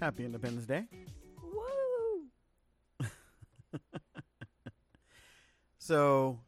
[0.00, 0.84] Happy Independence Day.
[3.00, 3.08] Woo!
[5.78, 6.38] so,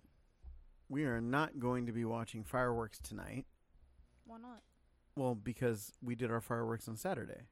[0.89, 3.47] we are not going to be watching fireworks tonight.
[4.25, 4.61] Why not?
[5.17, 7.49] Well, because we did our fireworks on Saturday.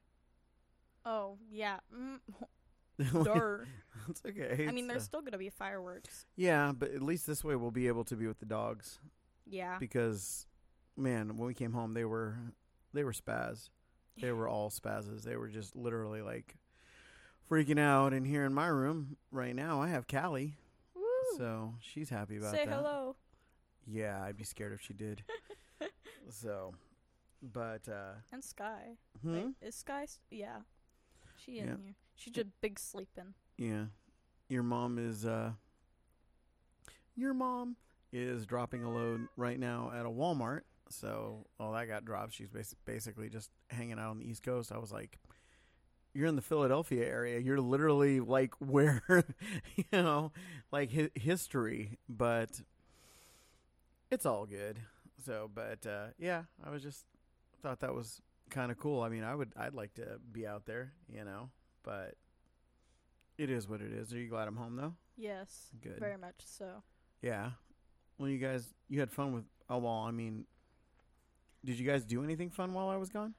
[1.05, 1.79] Oh, yeah.
[1.93, 2.19] Mm.
[3.25, 3.67] Darn.
[4.07, 4.67] it's okay.
[4.69, 6.25] I mean, there's uh, still going to be fireworks.
[6.37, 8.99] Yeah, but at least this way we'll be able to be with the dogs.
[9.45, 9.77] Yeah.
[9.79, 10.47] Because,
[10.95, 12.37] man, when we came home, they were
[12.93, 13.69] they were spaz
[14.19, 15.23] they were all spazzes.
[15.23, 16.55] They were just literally like
[17.49, 18.13] freaking out.
[18.13, 20.57] And here in my room right now, I have Callie.
[20.95, 21.03] Woo.
[21.37, 22.69] So she's happy about Say that.
[22.69, 23.15] Say hello.
[23.85, 25.23] Yeah, I'd be scared if she did.
[26.29, 26.73] so,
[27.41, 27.87] but.
[27.87, 28.97] uh And Sky.
[29.21, 29.33] Hmm?
[29.33, 30.01] Wait, is Sky.
[30.05, 30.57] St- yeah.
[31.43, 31.75] She in yeah.
[31.83, 31.95] here.
[32.15, 33.33] She's just big sleeping.
[33.57, 33.85] Yeah.
[34.49, 35.25] Your mom is.
[35.25, 35.51] uh
[37.15, 37.77] Your mom
[38.11, 42.33] is dropping a load right now at a Walmart so all that got dropped.
[42.33, 44.71] She's bas- basically just hanging out on the East Coast.
[44.71, 45.19] I was like,
[46.13, 47.39] you're in the Philadelphia area.
[47.39, 49.03] You're literally like where,
[49.75, 50.31] you know,
[50.71, 52.61] like hi- history, but
[54.11, 54.77] it's all good.
[55.25, 57.05] So, but uh, yeah, I was just
[57.61, 59.01] thought that was kind of cool.
[59.03, 61.49] I mean, I would, I'd like to be out there, you know,
[61.83, 62.15] but
[63.37, 64.11] it is what it is.
[64.13, 64.95] Are you glad I'm home though?
[65.17, 65.67] Yes.
[65.83, 65.99] Good.
[65.99, 66.81] Very much so.
[67.21, 67.51] Yeah.
[68.17, 69.43] Well, you guys, you had fun with.
[69.71, 70.45] Oh well, I mean,
[71.65, 73.33] did you guys do anything fun while I was gone?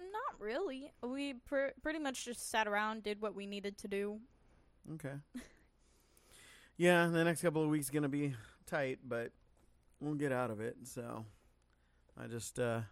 [0.00, 0.92] Not really.
[1.02, 4.20] We pr- pretty much just sat around, did what we needed to do.
[4.94, 5.14] Okay.
[6.76, 8.34] yeah, the next couple of weeks going to be
[8.66, 9.32] tight, but
[10.00, 10.76] we'll get out of it.
[10.84, 11.24] So
[12.22, 12.82] I just uh,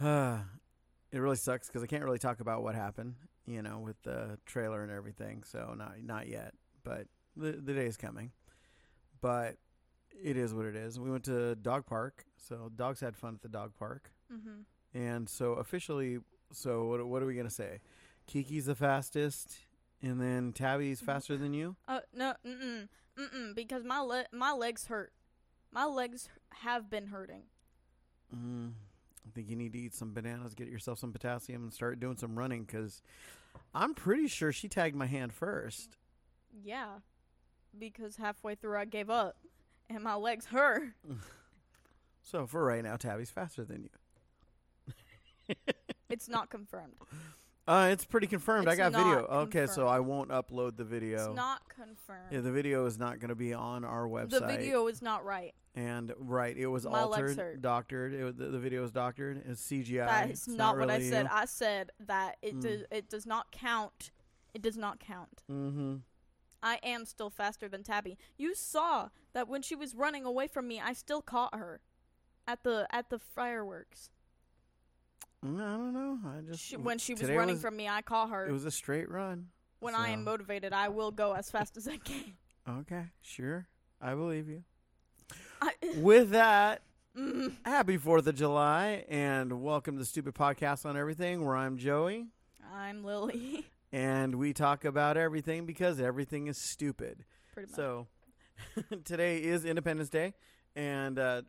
[0.00, 0.38] uh
[1.10, 3.14] it really sucks cuz I can't really talk about what happened,
[3.46, 5.42] you know, with the trailer and everything.
[5.44, 6.52] So not not yet,
[6.84, 8.30] but the the day is coming.
[9.20, 9.56] But
[10.22, 10.98] it is what it is.
[10.98, 14.62] We went to dog park, so dogs had fun at the dog park, mm-hmm.
[14.98, 16.18] and so officially,
[16.52, 17.06] so what?
[17.06, 17.80] What are we gonna say?
[18.26, 19.56] Kiki's the fastest,
[20.02, 21.06] and then Tabby's mm-hmm.
[21.06, 21.76] faster than you.
[21.86, 25.12] Uh, no, mm-mm, mm-mm, because my le- my legs hurt.
[25.72, 26.28] My legs
[26.62, 27.42] have been hurting.
[28.34, 28.70] Mm,
[29.26, 32.16] I think you need to eat some bananas, get yourself some potassium, and start doing
[32.16, 32.64] some running.
[32.64, 33.02] Because
[33.74, 35.96] I'm pretty sure she tagged my hand first.
[36.64, 36.98] Yeah,
[37.78, 39.36] because halfway through I gave up
[39.90, 40.90] and my legs hurt.
[42.22, 45.54] so for right now, Tabby's faster than you.
[46.08, 46.94] it's not confirmed.
[47.70, 48.66] Uh, it's pretty confirmed.
[48.66, 49.26] It's I got video.
[49.26, 49.54] Confirmed.
[49.54, 51.26] Okay, so I won't upload the video.
[51.26, 52.28] It's not confirmed.
[52.30, 54.30] Yeah, the video is not going to be on our website.
[54.30, 55.52] The video is not right.
[55.74, 58.14] And right, it was My altered, doctored.
[58.14, 59.42] It the, the, video is doctored.
[59.46, 60.06] It's CGI.
[60.06, 61.24] That is it's not, not really what I said.
[61.24, 61.30] You.
[61.30, 62.62] I said that it mm.
[62.62, 62.80] does.
[62.90, 64.12] It does not count.
[64.54, 65.42] It does not count.
[65.52, 65.96] Mm-hmm.
[66.62, 68.18] I am still faster than Tabby.
[68.36, 71.80] You saw that when she was running away from me, I still caught her
[72.46, 74.10] at the at the fireworks.
[75.44, 76.18] Mm, I don't know.
[76.30, 78.46] I just she, when she was running was, from me, I caught her.
[78.46, 79.48] It was a straight run.
[79.80, 80.00] When so.
[80.00, 82.34] I am motivated, I will go as fast as I can.
[82.80, 83.66] Okay, sure.
[83.98, 84.62] I believe you.
[85.62, 86.82] I With that,
[87.16, 87.54] mm.
[87.64, 92.26] happy 4th of July and welcome to the Stupid Podcast on Everything, where I'm Joey.
[92.70, 93.64] I'm Lily.
[93.92, 97.24] and we talk about everything because everything is stupid.
[97.54, 97.76] Pretty much.
[97.76, 98.06] So
[99.04, 100.34] today is Independence Day,
[100.76, 101.42] and uh,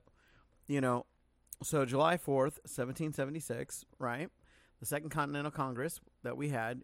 [0.67, 1.05] you know,
[1.63, 4.29] so July fourth, seventeen seventy six, right?
[4.79, 6.81] The Second Continental Congress that we had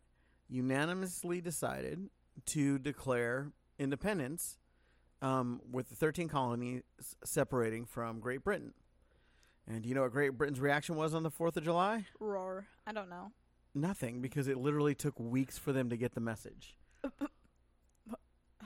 [0.49, 2.09] unanimously decided
[2.47, 4.57] to declare independence
[5.21, 6.83] um, with the 13 colonies
[7.23, 8.73] separating from Great Britain.
[9.65, 12.05] And do you know what Great Britain's reaction was on the 4th of July?
[12.19, 12.67] Roar.
[12.85, 13.31] I don't know.
[13.77, 16.77] Nothing, because it literally took weeks for them to get the message.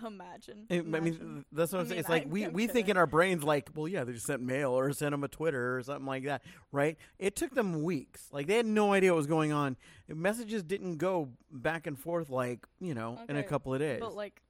[0.06, 0.68] Imagine.
[0.70, 2.00] It, I mean, that's what I I'm mean, saying.
[2.02, 4.40] It's like I- we, we think in our brains, like, well, yeah, they just sent
[4.44, 6.96] mail or sent them a Twitter or something like that, right?
[7.18, 8.28] It took them weeks.
[8.32, 9.78] Like, they had no idea what was going on.
[10.08, 14.00] Messages didn't go back and forth, like, you know, in a couple of days.
[14.00, 14.44] But like,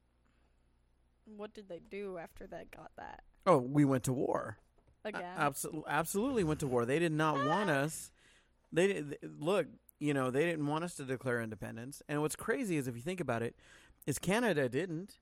[1.37, 4.57] what did they do after they got that oh, we went to war.
[5.05, 5.23] again?
[5.37, 6.85] Absolutely, absolutely went to war.
[6.85, 8.11] They did not want us.
[8.73, 9.67] They, they look
[9.99, 12.01] you know, they didn't want us to declare independence.
[12.07, 13.55] And what's crazy is if you think about it,
[14.07, 15.17] is Canada didn't.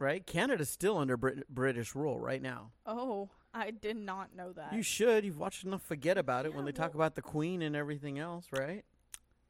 [0.00, 0.24] Right?
[0.24, 2.70] Canada's still under Brit- British rule right now.
[2.86, 4.72] Oh, I did not know that.
[4.72, 5.24] You should.
[5.24, 8.16] You've watched enough Forget About It yeah, when they talk about the Queen and everything
[8.18, 8.84] else, right?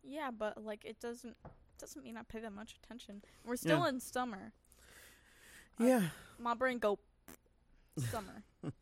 [0.02, 1.36] Yeah, but like it doesn't
[1.78, 3.22] doesn't mean I pay that much attention.
[3.44, 3.88] We're still yeah.
[3.90, 4.52] in summer.
[5.78, 5.98] Yeah.
[5.98, 6.02] Uh,
[6.40, 6.98] my brain go
[8.10, 8.42] summer.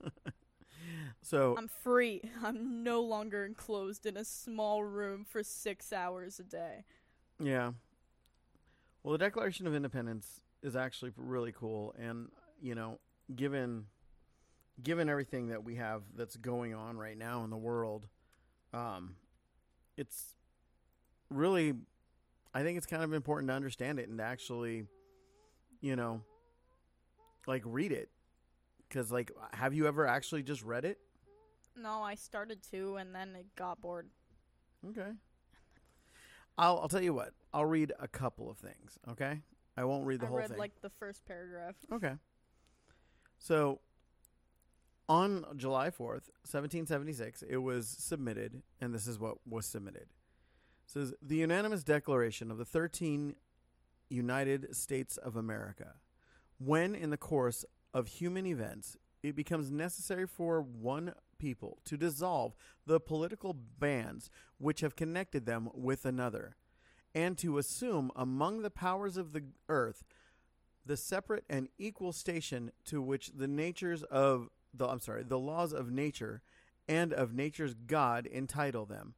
[1.23, 2.23] So I'm free.
[2.45, 6.85] I'm no longer enclosed in a small room for six hours a day.
[7.41, 7.73] Yeah.
[9.03, 12.29] Well, the Declaration of Independence is actually really cool, and
[12.61, 12.99] you know,
[13.35, 13.87] given
[14.83, 18.09] given everything that we have that's going on right now in the world,
[18.75, 19.17] um,
[19.97, 20.35] it's
[21.31, 21.73] really,
[22.53, 24.85] I think it's kind of important to understand it and to actually,
[25.81, 26.21] you know,
[27.47, 28.11] like read it
[28.89, 30.99] because, like, have you ever actually just read it?
[31.77, 34.09] No, I started to, and then it got bored.
[34.89, 35.11] Okay.
[36.57, 37.33] I'll, I'll tell you what.
[37.53, 39.41] I'll read a couple of things, okay?
[39.77, 40.59] I won't read the I whole read, thing.
[40.59, 41.75] like, the first paragraph.
[41.93, 42.13] Okay.
[43.39, 43.81] So,
[45.09, 50.03] on July 4th, 1776, it was submitted, and this is what was submitted.
[50.05, 50.11] It
[50.91, 53.35] says the unanimous declaration of the 13
[54.09, 55.95] United States of America,
[56.59, 57.65] when in the course
[57.97, 62.55] of human events, it becomes necessary for one people to dissolve
[62.87, 64.29] the political bands
[64.59, 66.57] which have connected them with another,
[67.15, 70.05] and to assume among the powers of the earth
[70.85, 75.73] the separate and equal station to which the natures of the I'm sorry, the laws
[75.73, 76.43] of nature
[76.87, 79.15] and of nature's God entitle them.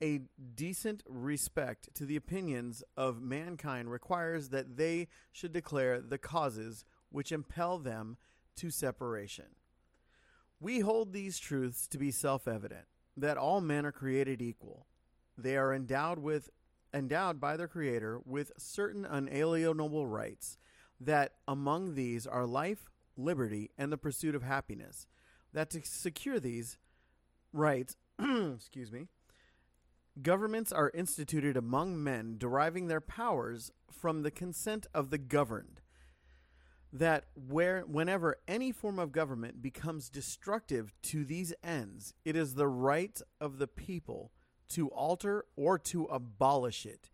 [0.00, 0.20] A
[0.54, 7.30] decent respect to the opinions of mankind requires that they should declare the causes which
[7.32, 8.16] impel them
[8.56, 9.44] to separation.
[10.60, 12.86] We hold these truths to be self evident
[13.16, 14.86] that all men are created equal.
[15.36, 16.50] They are endowed with
[16.94, 20.58] endowed by their creator with certain unalienable rights
[21.00, 25.06] that among these are life, liberty, and the pursuit of happiness.
[25.52, 26.78] That to secure these
[27.52, 29.08] rights, excuse me,
[30.22, 35.81] governments are instituted among men deriving their powers from the consent of the governed
[36.92, 42.68] that where whenever any form of government becomes destructive to these ends, it is the
[42.68, 44.30] right of the people
[44.68, 47.08] to alter or to abolish it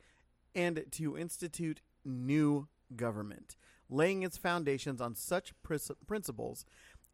[0.54, 2.66] and to institute new
[2.96, 3.56] government,
[3.88, 6.64] laying its foundations on such principles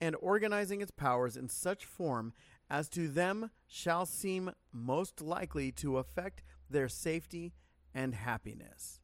[0.00, 2.32] and organizing its powers in such form
[2.70, 7.52] as to them shall seem most likely to affect their safety
[7.94, 9.00] and happiness.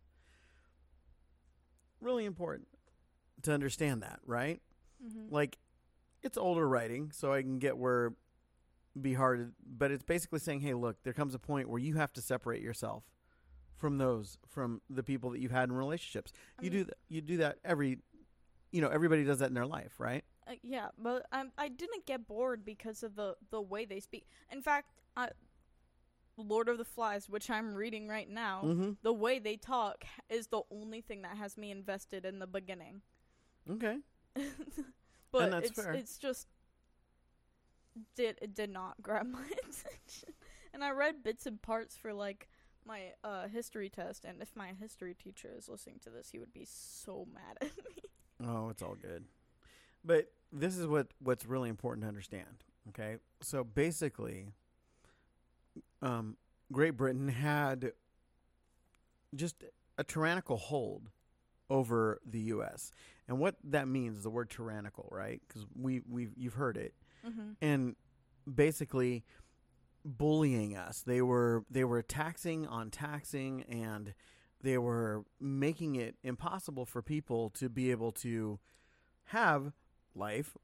[2.00, 2.66] Really important
[3.42, 4.60] to understand that, right?
[5.04, 5.34] Mm-hmm.
[5.34, 5.58] Like
[6.22, 8.12] it's older writing, so I can get where
[9.00, 12.12] be hard, but it's basically saying, hey, look, there comes a point where you have
[12.14, 13.04] to separate yourself
[13.76, 16.32] from those from the people that you've had in relationships.
[16.60, 17.98] I you mean, do th- you do that every
[18.72, 20.24] you know, everybody does that in their life, right?
[20.46, 21.26] Uh, yeah, but
[21.58, 24.26] I didn't get bored because of the the way they speak.
[24.52, 25.28] In fact, I,
[26.36, 28.90] Lord of the Flies, which I'm reading right now, mm-hmm.
[29.02, 33.02] the way they talk is the only thing that has me invested in the beginning.
[33.68, 33.98] Okay.
[35.32, 35.92] but it's fair.
[35.92, 36.46] it's just
[38.14, 40.34] did it did not grab my attention.
[40.72, 42.48] And I read bits and parts for like
[42.86, 46.52] my uh, history test, and if my history teacher is listening to this, he would
[46.52, 48.00] be so mad at me.
[48.44, 49.24] Oh, it's all good.
[50.04, 52.64] But this is what what's really important to understand.
[52.88, 54.46] Okay, so basically,
[56.00, 56.36] um,
[56.72, 57.92] Great Britain had
[59.34, 59.62] just
[59.98, 61.10] a tyrannical hold
[61.68, 62.92] over the U.S.
[63.30, 65.40] And what that means, the word tyrannical, right?
[65.46, 66.94] Because we we you've heard it,
[67.24, 67.50] mm-hmm.
[67.62, 67.94] and
[68.52, 69.22] basically
[70.04, 71.02] bullying us.
[71.06, 74.14] They were they were taxing on taxing, and
[74.60, 78.58] they were making it impossible for people to be able to
[79.26, 79.74] have
[80.16, 80.56] life,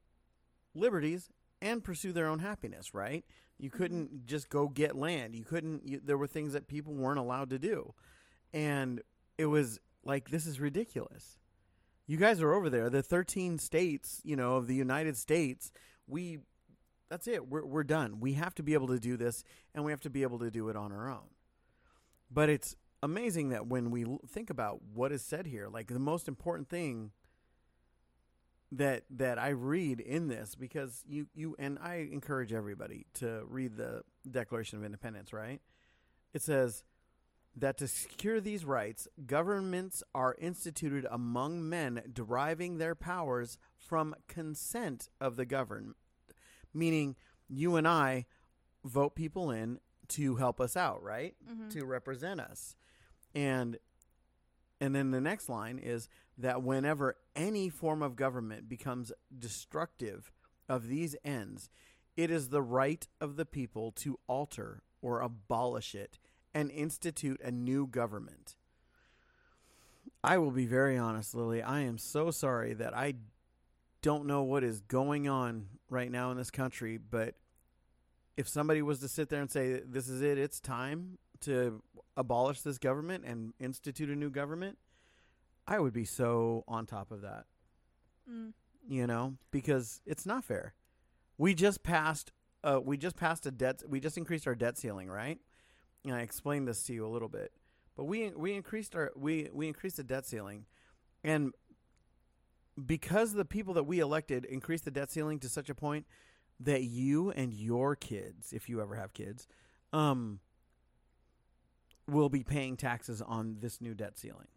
[0.75, 1.29] liberties,
[1.63, 2.93] and pursue their own happiness.
[2.95, 3.25] Right?
[3.61, 3.79] You mm-hmm.
[3.79, 4.27] couldn't mm-hmm.
[4.27, 5.37] just go get land.
[5.37, 5.87] You couldn't.
[5.89, 7.95] You, there were things that people weren't allowed to do,
[8.53, 9.03] and
[9.39, 11.37] it was like this is ridiculous
[12.07, 12.89] you guys are over there.
[12.89, 15.73] The 13 states, you know, of the United States,
[16.07, 16.39] we
[17.11, 17.49] that's it.
[17.49, 18.21] We're we're done.
[18.21, 19.45] We have to be able to do this
[19.75, 21.29] and we have to be able to do it on our own.
[22.31, 26.27] But it's amazing that when we think about what is said here, like the most
[26.29, 27.13] important thing
[28.73, 33.77] that that I read in this because you you and I encourage everybody to read
[33.77, 35.61] the Declaration of Independence, right?
[36.35, 36.83] It says
[37.57, 45.09] that to secure these rights, governments are instituted among men deriving their powers from consent
[45.21, 45.95] of the governed,
[46.75, 47.17] meaning
[47.49, 48.27] you and I
[48.85, 51.35] vote people in to help us out, right?
[51.51, 51.71] Mm-hmm.
[51.71, 52.77] To represent us.
[53.35, 53.79] And
[54.79, 60.31] and then the next line is that whenever any form of government becomes destructive
[60.69, 61.71] of these ends,
[62.15, 66.19] it is the right of the people to alter or abolish it
[66.57, 68.57] and institute a new government.
[70.25, 71.63] I will be very honest, Lily.
[71.63, 73.13] I am so sorry that I
[74.01, 77.35] don't know what is going on right now in this country, but
[78.39, 81.83] if somebody was to sit there and say, This is it, it's time to
[82.17, 84.79] abolish this government and institute a new government,
[85.67, 87.45] I would be so on top of that.
[88.33, 88.53] Mm.
[88.89, 90.73] You know, because it's not fair.
[91.37, 92.33] We just passed.
[92.65, 93.83] Uh, we just passed a debt.
[93.87, 95.39] We just increased our debt ceiling, right?
[96.07, 97.53] and I explained this to you a little bit,
[97.97, 100.65] but we we increased our we we increased the debt ceiling,
[101.25, 101.53] and
[102.85, 106.07] because the people that we elected increased the debt ceiling to such a point
[106.61, 109.49] that you and your kids, if you ever have kids,
[109.93, 110.39] um,
[112.09, 114.49] will be paying taxes on this new debt ceiling.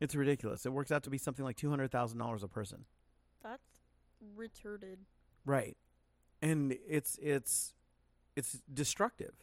[0.00, 0.64] It's ridiculous.
[0.66, 2.84] It works out to be something like two hundred thousand dollars a person.
[3.42, 3.68] That's
[4.36, 4.96] retarded.
[5.44, 5.76] Right,
[6.40, 7.74] and it's it's
[8.36, 9.34] it's destructive.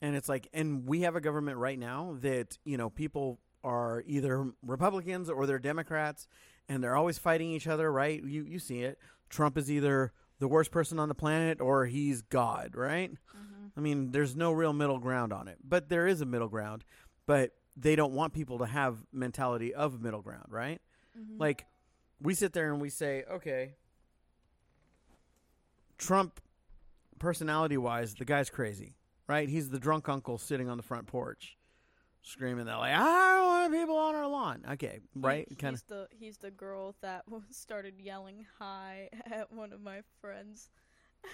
[0.00, 4.04] And it's like, and we have a government right now that, you know, people are
[4.06, 6.28] either Republicans or they're Democrats
[6.68, 8.22] and they're always fighting each other, right?
[8.24, 8.98] You, you see it.
[9.28, 13.10] Trump is either the worst person on the planet or he's God, right?
[13.10, 13.64] Mm-hmm.
[13.76, 16.84] I mean, there's no real middle ground on it, but there is a middle ground,
[17.26, 20.80] but they don't want people to have mentality of middle ground, right?
[21.18, 21.38] Mm-hmm.
[21.40, 21.66] Like
[22.20, 23.74] we sit there and we say, okay,
[25.96, 26.40] Trump
[27.18, 28.94] personality wise, the guy's crazy
[29.28, 29.48] right?
[29.48, 31.56] He's the drunk uncle sitting on the front porch,
[32.22, 32.98] screaming that like, "I
[33.36, 35.46] don't want people on our lawn." Okay, right?
[35.48, 35.86] He, kind of.
[35.86, 40.70] The, he's the girl that started yelling "hi" at one of my friends.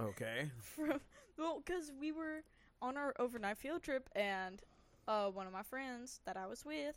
[0.00, 0.50] okay.
[0.60, 1.00] From
[1.36, 2.42] well, because we were
[2.80, 4.60] on our overnight field trip, and
[5.08, 6.96] uh, one of my friends that I was with,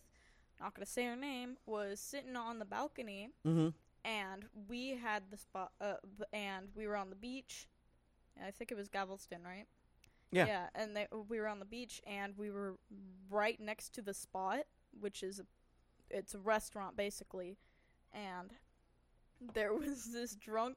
[0.60, 3.30] not gonna say her name, was sitting on the balcony.
[3.48, 3.70] Mm-hmm.
[4.06, 5.96] And we had the spot, uh,
[6.32, 7.68] and we were on the beach.
[8.42, 9.66] I think it was Galveston, right?
[10.32, 10.46] Yeah.
[10.46, 12.76] Yeah, and they, we were on the beach and we were
[13.30, 14.60] right next to the spot,
[15.00, 15.46] which is a,
[16.16, 17.58] it's a restaurant basically,
[18.14, 18.52] and
[19.54, 20.76] there was this drunk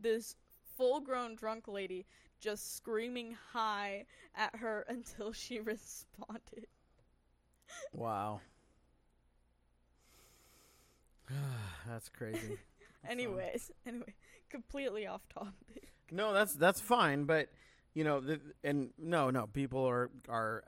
[0.00, 0.36] this
[0.76, 2.06] full-grown drunk lady
[2.40, 4.04] just screaming hi
[4.36, 6.66] at her until she responded.
[7.92, 8.40] Wow.
[11.88, 12.56] that's crazy.
[13.08, 14.14] anyways, anyway,
[14.48, 15.88] completely off topic.
[16.12, 17.48] No, that's that's fine, but
[17.94, 20.64] you know, the, and no, no, people are are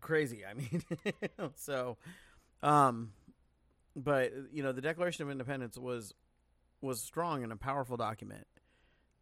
[0.00, 0.42] crazy.
[0.48, 0.82] I mean,
[1.56, 1.96] so,
[2.62, 3.12] um,
[3.96, 6.14] but you know, the Declaration of Independence was
[6.80, 8.46] was strong and a powerful document,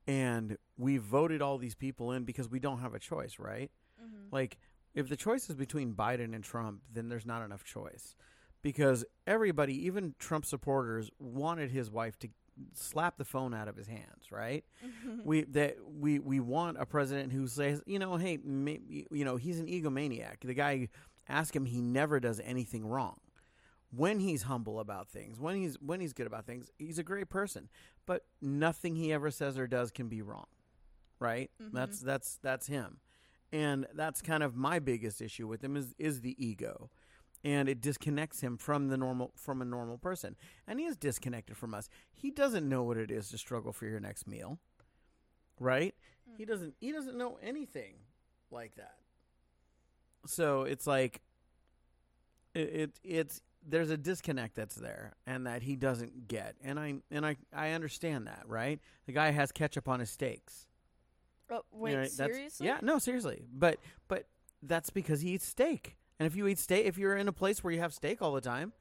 [0.07, 3.71] and we voted all these people in because we don't have a choice, right?
[4.03, 4.35] Mm-hmm.
[4.35, 4.59] Like,
[4.95, 8.15] if the choice is between Biden and Trump, then there's not enough choice
[8.63, 12.29] because everybody, even Trump supporters, wanted his wife to
[12.75, 14.65] slap the phone out of his hands, right?
[14.85, 15.21] Mm-hmm.
[15.25, 19.37] we that we we want a president who says, you know, hey, maybe, you know,
[19.37, 20.41] he's an egomaniac.
[20.41, 20.89] The guy
[21.29, 23.19] ask him, he never does anything wrong.
[23.95, 27.29] When he's humble about things, when he's when he's good about things, he's a great
[27.31, 27.69] person.
[28.07, 30.47] But nothing he ever says or does can be wrong,
[31.19, 31.51] right?
[31.63, 31.77] Mm-hmm.
[31.77, 32.99] That's that's that's him,
[33.53, 36.91] and that's kind of my biggest issue with him is is the ego
[37.45, 41.57] and it disconnects him from the normal from a normal person and he is disconnected
[41.57, 44.59] from us he doesn't know what it is to struggle for your next meal
[45.61, 45.99] right mm
[46.39, 47.93] he doesn't he doesn't know anything
[48.51, 48.95] like that
[50.25, 51.21] so it's like
[52.55, 56.95] it, it it's there's a disconnect that's there and that he doesn't get and i
[57.11, 60.69] and i i understand that right the guy has ketchup on his steaks
[61.51, 63.77] oh wait you know, seriously yeah no seriously but
[64.09, 64.25] but
[64.63, 67.63] that's because he eats steak and if you eat steak, if you're in a place
[67.65, 68.73] where you have steak all the time,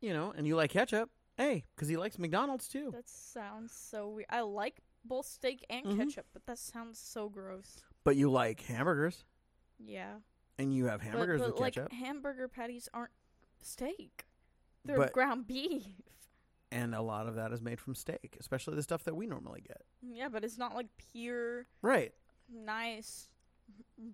[0.00, 2.90] you know, and you like ketchup, hey, because he likes McDonald's too.
[2.94, 4.26] That sounds so weird.
[4.30, 5.98] I like both steak and mm-hmm.
[5.98, 7.82] ketchup, but that sounds so gross.
[8.04, 9.24] But you like hamburgers.
[9.82, 10.14] Yeah.
[10.58, 11.92] And you have hamburgers but, but with like ketchup.
[11.92, 13.10] Hamburger patties aren't
[13.60, 14.24] steak;
[14.84, 15.82] they're but ground beef.
[16.70, 19.62] And a lot of that is made from steak, especially the stuff that we normally
[19.66, 19.82] get.
[20.02, 22.12] Yeah, but it's not like pure, right?
[22.52, 23.28] Nice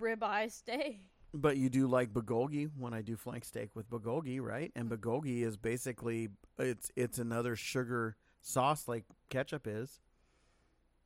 [0.00, 1.00] ribeye steak.
[1.32, 4.72] But you do like bulgogi when I do flank steak with bulgogi, right?
[4.74, 10.00] And bulgogi is basically it's it's another sugar sauce like ketchup is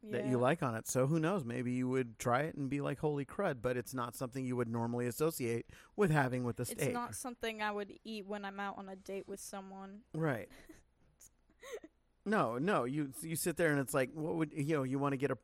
[0.03, 0.13] yeah.
[0.13, 0.89] that you like on it.
[0.89, 1.45] So who knows?
[1.45, 4.57] Maybe you would try it and be like, "Holy crud!" But it's not something you
[4.57, 6.81] would normally associate with having with the steak.
[6.81, 10.01] It's not something I would eat when I'm out on a date with someone.
[10.15, 10.49] Right.
[12.27, 12.85] No, no.
[12.85, 14.83] You you sit there and it's like, what would you know?
[14.83, 15.37] You want to get a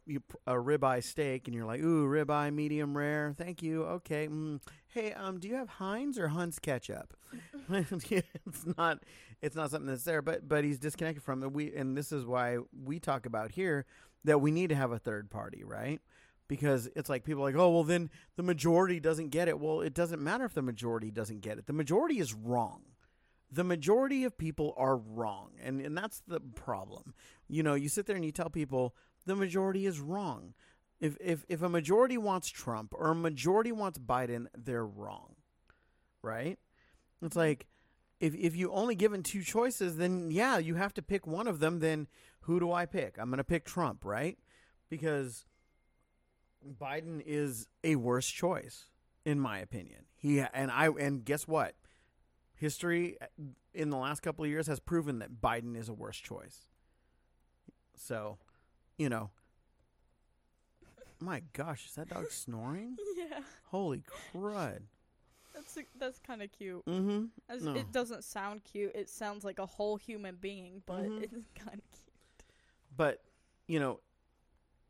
[0.46, 3.34] a ribeye steak, and you're like, ooh, ribeye, medium rare.
[3.36, 3.82] Thank you.
[3.84, 4.28] Okay.
[4.28, 4.60] Mm.
[4.88, 7.12] Hey, um, do you have Heinz or Hunt's ketchup?
[7.70, 9.04] it's not
[9.42, 11.52] it's not something that's there, but but he's disconnected from it.
[11.52, 13.84] We and this is why we talk about here
[14.24, 16.00] that we need to have a third party, right?
[16.48, 19.60] Because it's like people like, oh well, then the majority doesn't get it.
[19.60, 21.66] Well, it doesn't matter if the majority doesn't get it.
[21.66, 22.84] The majority is wrong
[23.50, 25.50] the majority of people are wrong.
[25.62, 27.14] And, and that's the problem.
[27.48, 28.94] You know, you sit there and you tell people
[29.26, 30.54] the majority is wrong.
[31.00, 35.34] If, if, if a majority wants Trump or a majority wants Biden, they're wrong.
[36.22, 36.58] Right?
[37.22, 37.66] It's like
[38.20, 41.58] if, if you only given two choices, then yeah, you have to pick one of
[41.58, 41.80] them.
[41.80, 42.06] Then
[42.42, 43.16] who do I pick?
[43.18, 44.38] I'm going to pick Trump, right?
[44.88, 45.46] Because
[46.80, 48.84] Biden is a worse choice,
[49.24, 50.04] in my opinion.
[50.14, 51.74] He and I and guess what?
[52.60, 53.26] history uh,
[53.74, 56.68] in the last couple of years has proven that Biden is a worse choice.
[57.96, 58.38] So,
[58.98, 59.30] you know,
[61.18, 62.96] my gosh, is that dog snoring?
[63.16, 63.40] Yeah.
[63.70, 64.02] Holy
[64.34, 64.82] crud.
[65.54, 66.84] That's a, that's kind of cute.
[66.84, 67.24] Mm-hmm.
[67.48, 67.74] As, no.
[67.74, 68.92] It doesn't sound cute.
[68.94, 71.24] It sounds like a whole human being, but mm-hmm.
[71.24, 72.44] it's kind of cute.
[72.96, 73.20] But
[73.66, 74.00] you know,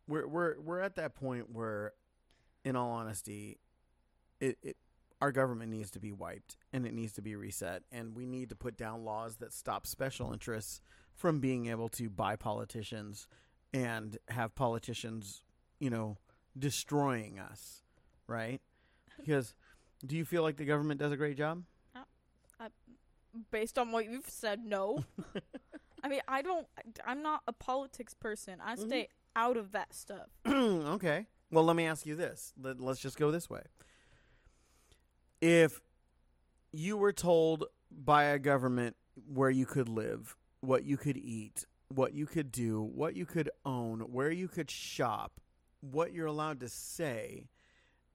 [0.08, 1.92] we're we're we're at that point where,
[2.64, 3.58] in all honesty,
[4.40, 4.76] it it
[5.20, 8.48] our government needs to be wiped and it needs to be reset and we need
[8.48, 10.80] to put down laws that stop special interests
[11.14, 13.26] from being able to buy politicians
[13.72, 15.42] and have politicians
[15.78, 16.16] you know
[16.58, 17.82] destroying us
[18.26, 18.60] right
[19.18, 19.54] because
[20.04, 21.62] do you feel like the government does a great job
[21.94, 22.00] uh,
[22.60, 22.68] uh,
[23.50, 25.04] based on what you've said no
[26.02, 26.66] i mean i don't
[27.06, 28.86] i'm not a politics person i mm-hmm.
[28.86, 33.16] stay out of that stuff okay well let me ask you this Let, let's just
[33.18, 33.60] go this way
[35.40, 35.80] if
[36.72, 42.12] you were told by a government where you could live, what you could eat, what
[42.12, 45.40] you could do, what you could own, where you could shop,
[45.80, 47.48] what you're allowed to say,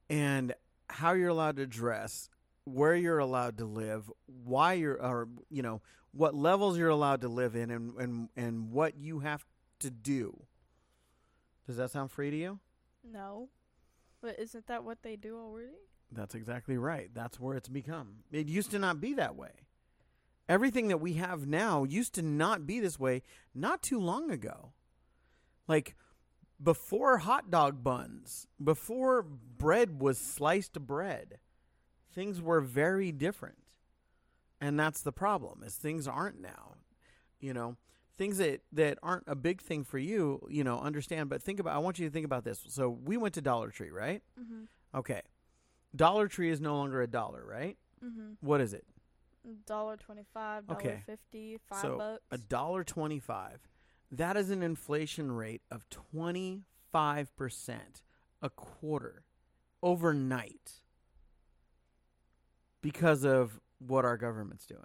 [0.09, 0.53] and
[0.89, 2.29] how you're allowed to dress,
[2.63, 7.27] where you're allowed to live, why you're or you know, what levels you're allowed to
[7.27, 9.43] live in and and and what you have
[9.79, 10.43] to do.
[11.67, 12.59] Does that sound free to you?
[13.03, 13.49] No.
[14.21, 15.73] But isn't that what they do already?
[16.11, 17.09] That's exactly right.
[17.13, 18.17] That's where it's become.
[18.31, 19.49] It used to not be that way.
[20.47, 24.73] Everything that we have now used to not be this way not too long ago.
[25.67, 25.95] Like
[26.61, 31.39] before hot dog buns, before bread was sliced bread,
[32.13, 33.57] things were very different.
[34.61, 35.63] And that's the problem.
[35.63, 36.75] Is things aren't now.
[37.39, 37.77] You know,
[38.15, 41.75] things that that aren't a big thing for you, you know, understand, but think about
[41.75, 42.63] I want you to think about this.
[42.69, 44.21] So we went to Dollar Tree, right?
[44.37, 45.23] hmm Okay.
[45.95, 47.77] Dollar Tree is no longer a dollar, right?
[48.03, 48.33] Mm-hmm.
[48.41, 48.85] What is it?
[49.67, 51.03] Dollar twenty-five, dollar okay.
[51.05, 52.21] fifty, five so bucks.
[52.31, 53.59] a dollar twenty-five.
[54.11, 58.01] That is an inflation rate of twenty-five percent
[58.41, 59.23] a quarter
[59.83, 60.81] overnight
[62.81, 64.79] because of what our government's doing.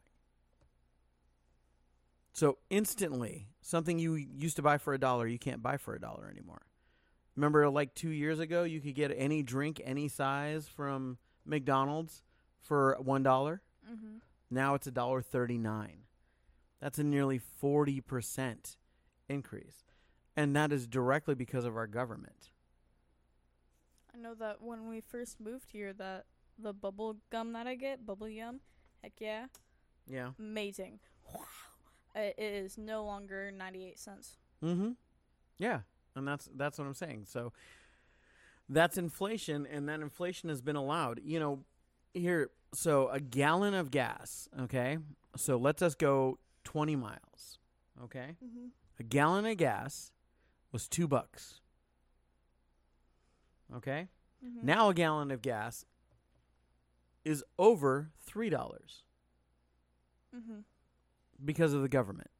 [2.35, 6.01] So instantly, something you used to buy for a dollar, you can't buy for a
[6.01, 6.63] dollar anymore.
[7.37, 12.23] Remember, like two years ago, you could get any drink, any size from McDonald's
[12.61, 14.17] for one mm-hmm.
[14.51, 16.03] Now it's a dollar thirty-nine.
[16.81, 18.77] That's a nearly forty percent
[19.29, 19.85] increase,
[20.37, 22.51] and that is directly because of our government.
[24.13, 26.25] I know that when we first moved here, that
[26.59, 28.61] the bubble gum that I get, bubble yum,
[29.03, 29.47] heck yeah,
[30.09, 30.99] yeah, amazing.
[31.33, 31.43] Wow,
[32.17, 34.37] uh, it is no longer ninety-eight cents.
[34.65, 34.91] Mm-hmm.
[35.59, 35.81] Yeah,
[36.15, 37.25] and that's that's what I'm saying.
[37.27, 37.53] So
[38.69, 41.21] that's inflation, and that inflation has been allowed.
[41.25, 41.61] You know,
[42.15, 44.49] here, so a gallon of gas.
[44.63, 44.99] Okay,
[45.37, 47.59] so let's us go 20 miles.
[48.05, 48.67] Okay, mm-hmm.
[48.99, 50.13] a gallon of gas
[50.73, 51.61] was two bucks.
[53.77, 54.09] Okay,
[54.45, 54.67] mm-hmm.
[54.67, 55.85] now a gallon of gas
[57.25, 59.03] is over three dollars
[60.35, 60.61] mm-hmm.
[61.45, 62.31] because of the government.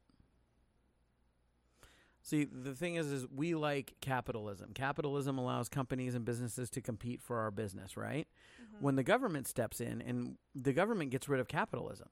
[2.23, 4.71] See, the thing is, is we like capitalism.
[4.75, 8.27] Capitalism allows companies and businesses to compete for our business, right?
[8.75, 8.83] Mm-hmm.
[8.85, 12.09] When the government steps in and the government gets rid of capitalism,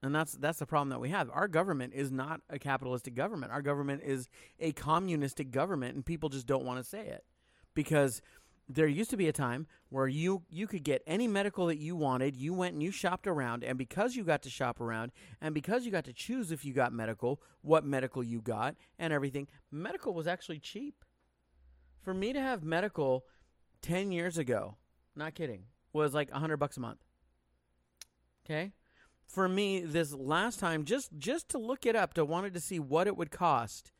[0.00, 1.28] and that's that's the problem that we have.
[1.32, 3.52] Our government is not a capitalistic government.
[3.52, 4.28] Our government is
[4.60, 7.24] a communistic government, and people just don't want to say it
[7.74, 8.22] because
[8.74, 11.94] there used to be a time where you you could get any medical that you
[11.96, 15.54] wanted you went and you shopped around and because you got to shop around and
[15.54, 19.46] because you got to choose if you got medical what medical you got and everything
[19.70, 21.04] medical was actually cheap
[22.00, 23.24] for me to have medical
[23.82, 24.76] 10 years ago
[25.14, 27.00] not kidding was like 100 bucks a month
[28.46, 28.72] okay
[29.26, 32.78] for me this last time just just to look it up to wanted to see
[32.80, 33.92] what it would cost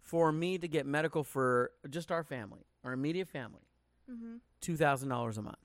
[0.00, 3.60] for me to get medical for just our family our immediate family
[4.10, 4.36] mm-hmm.
[4.60, 5.56] 2000 dollars a month.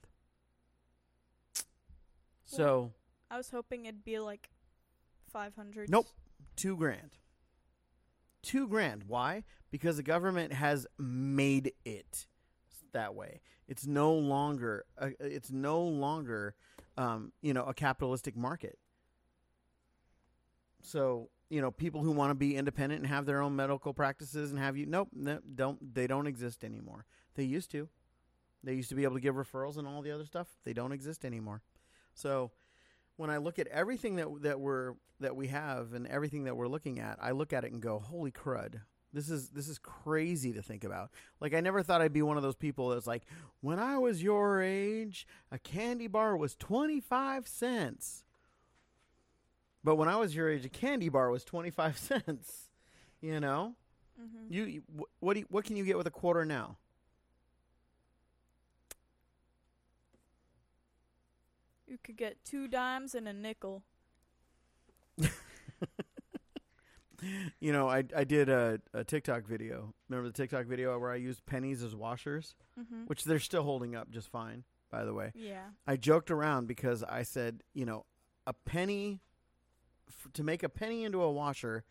[2.44, 2.92] So
[3.30, 4.50] I was hoping it'd be like
[5.32, 5.88] five hundred.
[5.88, 6.06] Nope,
[6.54, 7.16] two grand.
[8.42, 9.04] Two grand.
[9.06, 9.44] Why?
[9.70, 12.26] Because the government has made it
[12.92, 13.40] that way.
[13.68, 14.84] It's no longer.
[14.98, 16.54] Uh, it's no longer,
[16.98, 18.78] um, you know, a capitalistic market.
[20.82, 24.50] So you know, people who want to be independent and have their own medical practices
[24.50, 24.84] and have you.
[24.84, 25.94] Nope, no, don't.
[25.94, 27.06] They don't exist anymore.
[27.34, 27.88] They used to.
[28.64, 30.48] They used to be able to give referrals and all the other stuff.
[30.64, 31.62] They don't exist anymore.
[32.14, 32.52] So
[33.16, 36.68] when I look at everything that that we're that we have and everything that we're
[36.68, 38.82] looking at, I look at it and go, "Holy crud.
[39.14, 41.10] This is this is crazy to think about.
[41.40, 43.24] Like I never thought I'd be one of those people that's like,
[43.60, 48.24] "When I was your age, a candy bar was 25 cents."
[49.84, 52.68] But when I was your age, a candy bar was 25 cents.
[53.20, 53.74] You know?
[54.20, 54.52] Mm-hmm.
[54.52, 54.82] You
[55.18, 56.78] what do you, what can you get with a quarter now?
[61.92, 63.82] You could get two dimes and a nickel.
[67.60, 69.92] you know, I I did a, a TikTok video.
[70.08, 73.02] Remember the TikTok video where I used pennies as washers, mm-hmm.
[73.08, 75.32] which they're still holding up just fine, by the way.
[75.34, 75.64] Yeah.
[75.86, 78.06] I joked around because I said, you know,
[78.46, 79.20] a penny
[80.08, 81.84] f- to make a penny into a washer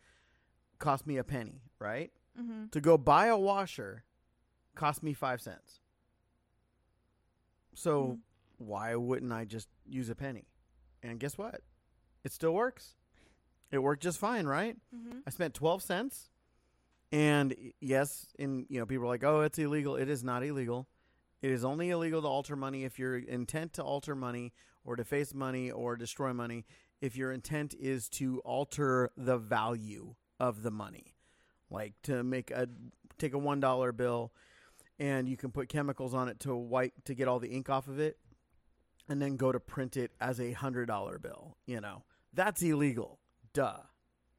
[0.80, 2.10] cost me a penny, right?
[2.36, 2.70] Mm-hmm.
[2.72, 4.02] To go buy a washer
[4.74, 5.78] cost me five cents.
[7.76, 8.14] So mm-hmm
[8.66, 10.46] why wouldn't I just use a penny?
[11.02, 11.60] And guess what?
[12.24, 12.94] It still works.
[13.70, 14.76] It worked just fine, right?
[14.94, 15.18] Mm-hmm.
[15.26, 16.30] I spent 12 cents.
[17.10, 20.88] And yes, and you know, people are like, "Oh, it's illegal." It is not illegal.
[21.42, 25.34] It is only illegal to alter money if your intent to alter money or deface
[25.34, 26.64] money or destroy money
[27.02, 31.14] if your intent is to alter the value of the money.
[31.68, 32.66] Like to make a
[33.18, 34.32] take a $1 bill
[34.98, 37.88] and you can put chemicals on it to white to get all the ink off
[37.88, 38.16] of it
[39.08, 41.56] and then go to print it as a hundred dollar bill.
[41.66, 43.18] You know, that's illegal.
[43.52, 43.78] Duh.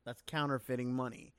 [0.05, 1.33] That's counterfeiting money.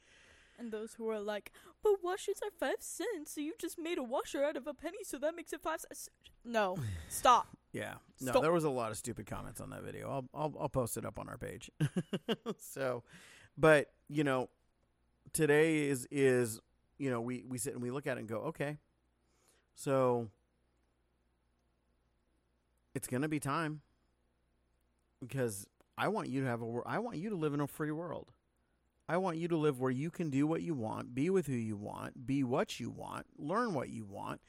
[0.59, 4.03] And those who are like, but washers are five cents, so you just made a
[4.03, 6.09] washer out of a penny, so that makes it five cents.
[6.45, 6.77] No,
[7.09, 7.49] stop.
[7.73, 8.43] yeah, no, stop.
[8.43, 10.09] there was a lot of stupid comments on that video.
[10.09, 11.71] I'll I'll, I'll post it up on our page.
[12.59, 13.03] so,
[13.59, 14.49] but you know,
[15.33, 16.61] today is is
[16.99, 18.79] you know we we sit and we look at it and go, okay,
[19.75, 20.29] so
[22.95, 23.81] it's going to be time
[25.21, 25.67] because
[25.99, 28.31] I want you to have a I want you to live in a free world.
[29.09, 31.53] I want you to live where you can do what you want, be with who
[31.53, 34.41] you want, be what you want, learn what you want,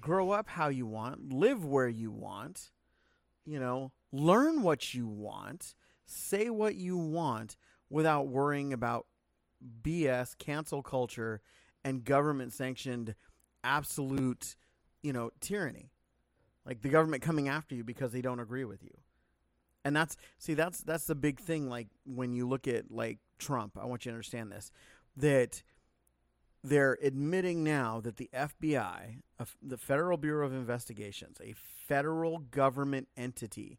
[0.00, 2.70] grow up how you want, live where you want,
[3.44, 5.74] you know, learn what you want,
[6.06, 7.56] say what you want
[7.90, 9.06] without worrying about
[9.82, 11.40] BS, cancel culture,
[11.84, 13.16] and government sanctioned
[13.64, 14.54] absolute,
[15.02, 15.90] you know, tyranny
[16.66, 18.96] like the government coming after you because they don't agree with you
[19.84, 23.76] and that's see that's that's the big thing like when you look at like trump
[23.80, 24.70] i want you to understand this
[25.16, 25.62] that
[26.62, 29.18] they're admitting now that the fbi
[29.62, 31.54] the federal bureau of investigations a
[31.86, 33.78] federal government entity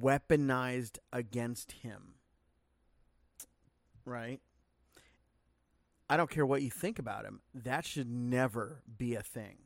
[0.00, 2.14] weaponized against him
[4.04, 4.40] right
[6.10, 9.58] i don't care what you think about him that should never be a thing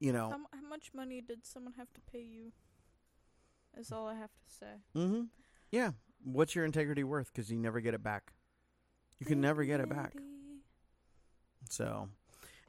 [0.00, 0.30] you know.
[0.30, 2.52] How, how, much money did someone have to pay you?
[3.76, 4.72] Is all I have to say.
[4.96, 5.22] Mm-hmm.
[5.70, 5.92] Yeah.
[6.24, 7.32] What's your integrity worth?
[7.32, 8.32] Because you never get it back.
[9.18, 10.12] You can never get it back.
[11.70, 12.08] So,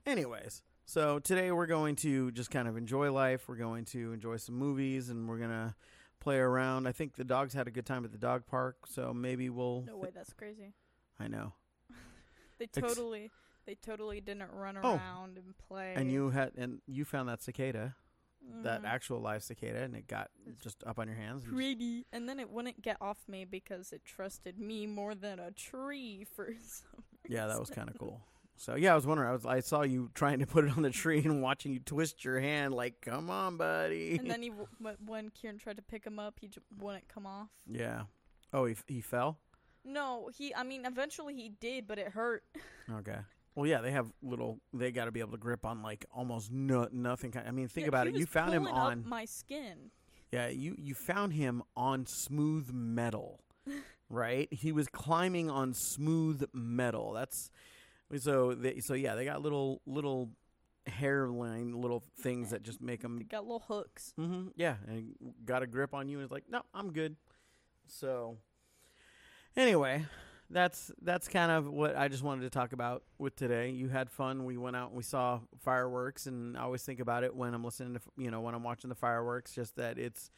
[0.06, 3.48] anyways, so today we're going to just kind of enjoy life.
[3.48, 5.76] We're going to enjoy some movies, and we're gonna
[6.20, 6.88] play around.
[6.88, 9.84] I think the dogs had a good time at the dog park, so maybe we'll.
[9.88, 10.74] No way, that's crazy.
[11.20, 11.54] I know.
[12.58, 13.26] they totally.
[13.26, 13.34] Ex-
[13.70, 14.96] they totally didn't run oh.
[14.96, 15.94] around and play.
[15.96, 17.94] And you had and you found that cicada,
[18.44, 18.64] mm.
[18.64, 18.88] that mm-hmm.
[18.88, 21.44] actual live cicada, and it got it's just up on your hands.
[21.48, 25.38] Pretty, and, and then it wouldn't get off me because it trusted me more than
[25.38, 27.04] a tree for some.
[27.24, 27.30] Reason.
[27.30, 28.20] Yeah, that was kind of cool.
[28.56, 29.30] So yeah, I was wondering.
[29.30, 31.80] I was I saw you trying to put it on the tree and watching you
[31.80, 35.84] twist your hand like, "Come on, buddy." And then he w- when Kieran tried to
[35.84, 37.50] pick him up, he j- wouldn't come off.
[37.72, 38.06] Yeah.
[38.52, 39.38] Oh, he f- he fell.
[39.86, 40.56] No, he.
[40.56, 42.44] I mean, eventually he did, but it hurt.
[42.92, 43.18] Okay.
[43.56, 44.60] Well, yeah, they have little.
[44.74, 47.34] They got to be able to grip on like almost no, nothing.
[47.36, 48.16] I mean, think yeah, about it.
[48.16, 49.92] You found him on my skin.
[50.32, 53.42] Yeah, you you found him on smooth metal,
[54.10, 54.48] right?
[54.52, 57.14] He was climbing on smooth metal.
[57.14, 57.50] That's
[58.20, 58.54] so.
[58.54, 60.32] They, so yeah, they got little little
[60.88, 62.52] hairline little things yeah.
[62.54, 64.14] that just make them they got little hooks.
[64.20, 67.16] Mm-hmm, yeah, and got a grip on you and it's like, no, I'm good.
[67.88, 68.38] So
[69.56, 70.06] anyway,
[70.52, 73.70] that's that's kind of what I just wanted to talk about with today.
[73.70, 74.46] You had fun.
[74.46, 77.64] We went out and we saw fireworks, and I always think about it when I'm
[77.64, 79.54] listening to you know when I'm watching the fireworks.
[79.54, 80.32] Just that it's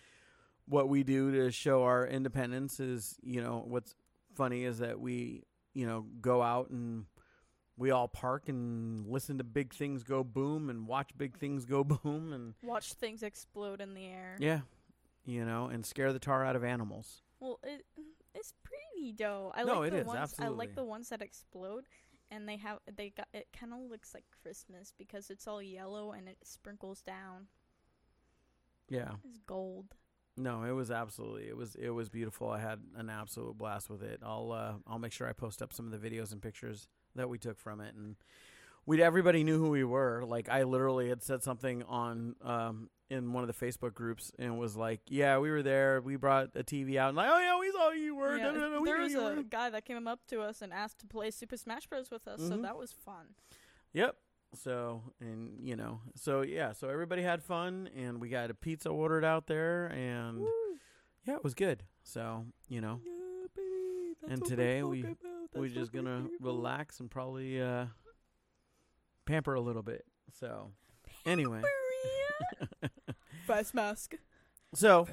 [0.68, 2.80] what we do to show our independence.
[2.80, 3.96] Is you know what's
[4.36, 5.44] funny is that we
[5.74, 7.06] you know go out and
[7.78, 11.84] we all park and listen to big things go boom and watch big things go
[11.84, 14.36] boom and watch things explode in the air.
[14.40, 14.62] Yeah,
[15.26, 17.22] you know, and scare the tar out of animals.
[17.40, 17.86] Well, it,
[18.34, 19.52] it's pretty dough.
[19.56, 20.56] I no, like it the is, ones, absolutely.
[20.56, 21.86] I like the ones that explode,
[22.30, 23.48] and they have they got it.
[23.58, 27.48] Kind of looks like Christmas because it's all yellow and it sprinkles down.
[28.90, 29.96] Yeah, it's gold.
[30.38, 32.50] No, it was absolutely it was it was beautiful.
[32.50, 34.22] I had an absolute blast with it.
[34.24, 37.28] I'll uh, I'll make sure I post up some of the videos and pictures that
[37.30, 38.16] we took from it and
[38.86, 40.24] we everybody knew who we were.
[40.26, 44.58] Like I literally had said something on um, in one of the Facebook groups and
[44.58, 46.02] was like, "Yeah, we were there.
[46.02, 48.52] We brought a TV out." And like, "Oh yeah, we saw you were." Yeah,
[48.86, 49.44] there was a were.
[49.44, 52.10] guy that came up to us and asked to play Super Smash Bros.
[52.10, 52.50] with us, mm-hmm.
[52.50, 53.36] so that was fun.
[53.94, 54.16] Yep.
[54.56, 58.90] So and you know, so yeah, so everybody had fun, and we got a pizza
[58.90, 60.52] ordered out there, and Woo.
[61.28, 61.84] yeah, it was good.
[62.04, 65.06] So you know, yeah, baby, and today we
[65.54, 66.48] we're just gonna people.
[66.54, 67.88] relax and probably uh,
[69.26, 70.06] pamper a little bit.
[70.40, 70.70] So
[71.26, 71.62] anyway.
[73.46, 74.16] Face mask.
[74.76, 75.08] So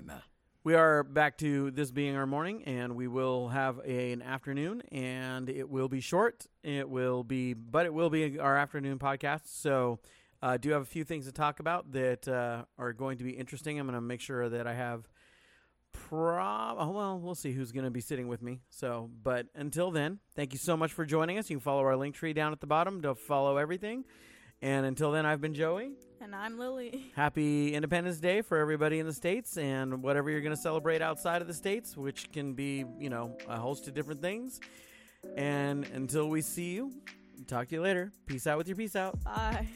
[0.63, 4.83] we are back to this being our morning, and we will have a, an afternoon,
[4.93, 6.47] and it will be short.
[6.63, 9.43] It will be, but it will be our afternoon podcast.
[9.47, 9.99] So
[10.43, 13.25] I uh, do have a few things to talk about that uh, are going to
[13.25, 13.79] be interesting.
[13.81, 15.09] I'm going to make sure that I have.
[15.93, 18.61] Prob oh, well, we'll see who's going to be sitting with me.
[18.69, 21.49] So, but until then, thank you so much for joining us.
[21.49, 24.05] You can follow our link tree down at the bottom to follow everything.
[24.61, 25.93] And until then, I've been Joey.
[26.21, 27.13] And I'm Lily.
[27.17, 31.43] Happy Independence Day for everybody in the States and whatever you're going to celebrate outside
[31.43, 34.59] of the States, which can be, you know, a host of different things.
[35.37, 36.93] And until we see you,
[37.47, 38.11] talk to you later.
[38.27, 39.23] Peace out with your peace out.
[39.23, 39.67] Bye.